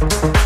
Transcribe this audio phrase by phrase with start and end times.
[0.00, 0.37] you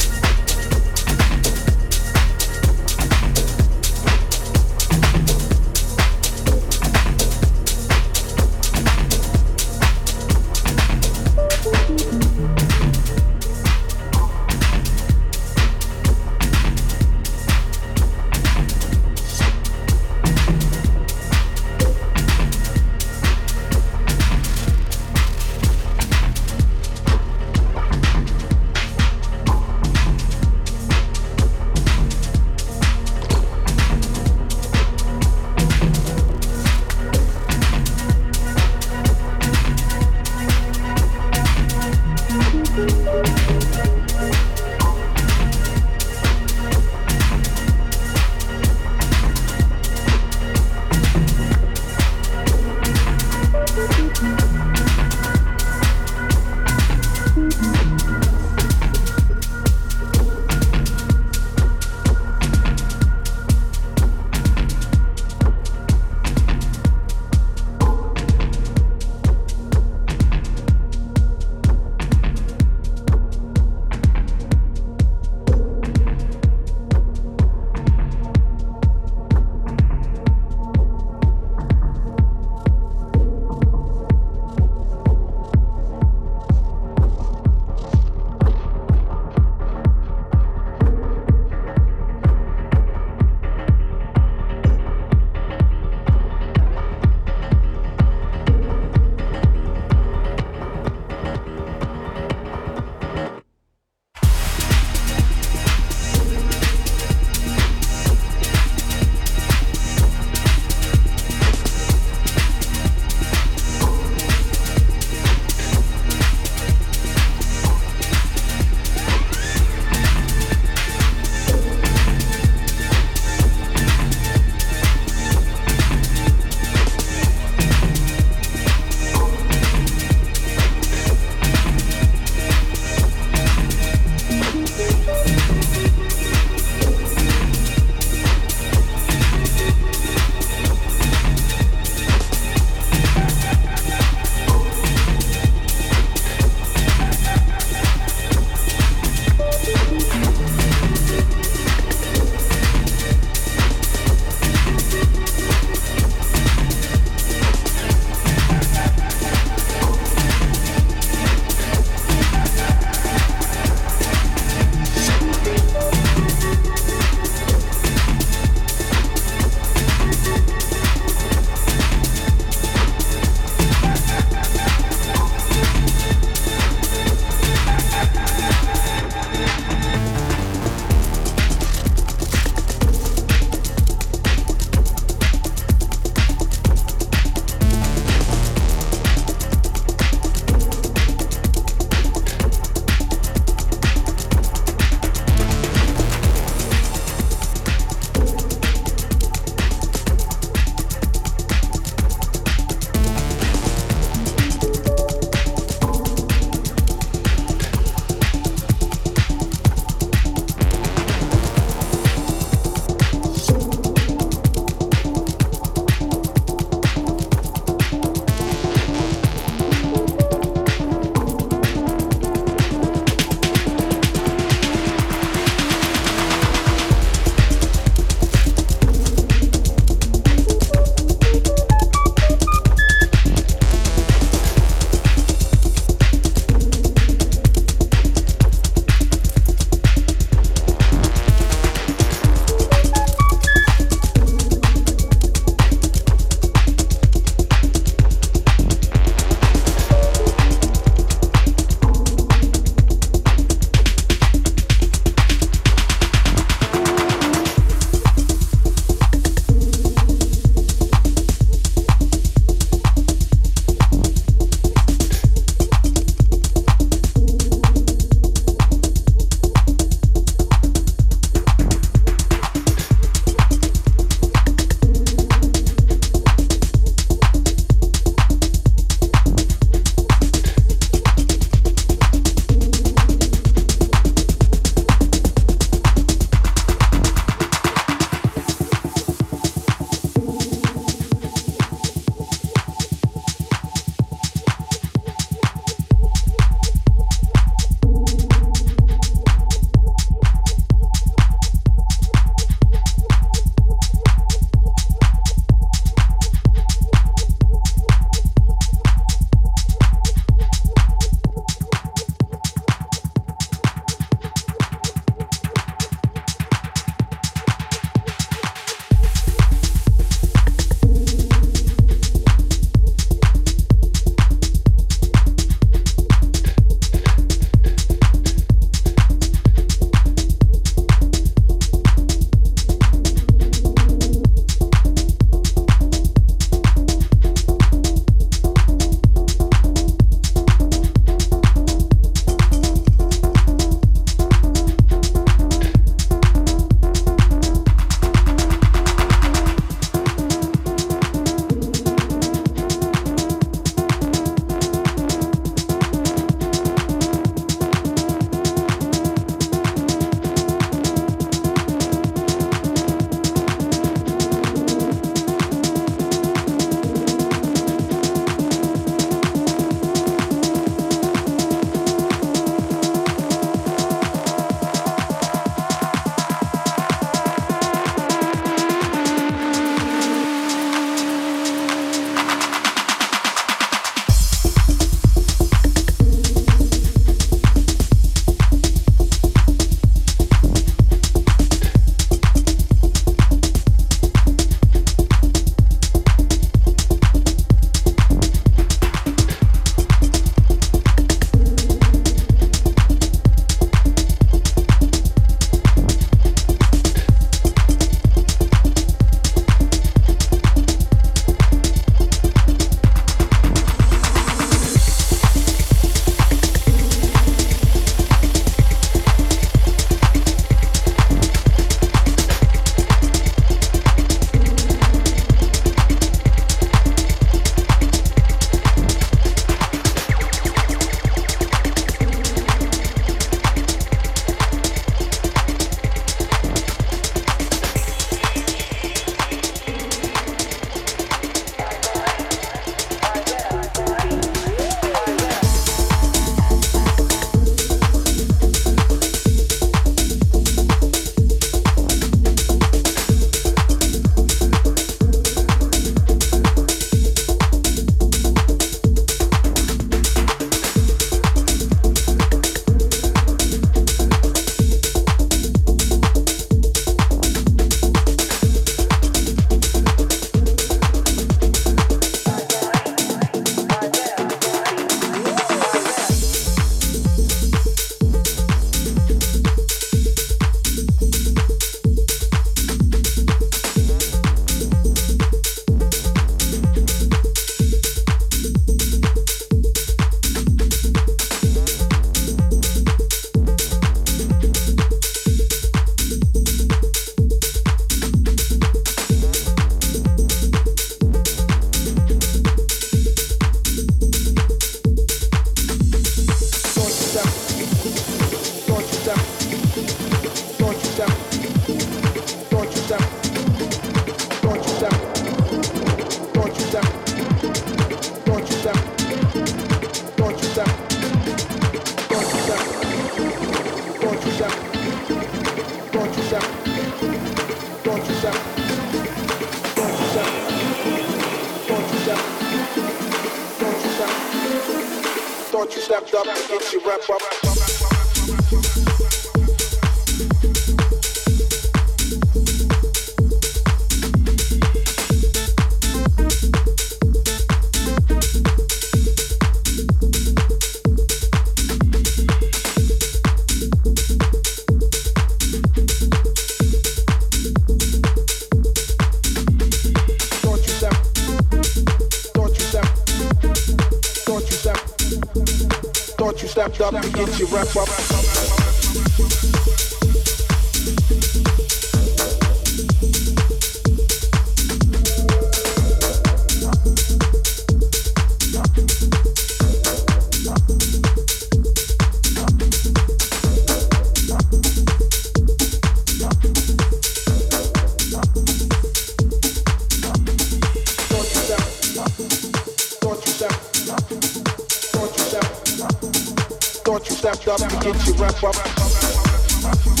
[597.21, 600.00] get you wrap up.